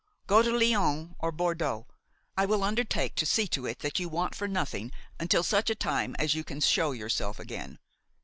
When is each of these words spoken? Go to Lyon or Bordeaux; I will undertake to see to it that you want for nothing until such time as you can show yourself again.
Go 0.25 0.41
to 0.41 0.49
Lyon 0.51 1.15
or 1.19 1.31
Bordeaux; 1.31 1.85
I 2.35 2.47
will 2.47 2.63
undertake 2.63 3.13
to 3.17 3.25
see 3.27 3.47
to 3.49 3.67
it 3.67 3.77
that 3.81 3.99
you 3.99 4.09
want 4.09 4.33
for 4.33 4.47
nothing 4.47 4.91
until 5.19 5.43
such 5.43 5.69
time 5.77 6.15
as 6.17 6.33
you 6.33 6.43
can 6.43 6.59
show 6.59 6.91
yourself 6.91 7.39
again. 7.39 7.77